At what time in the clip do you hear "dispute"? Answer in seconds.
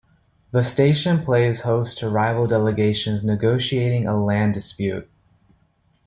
4.55-5.07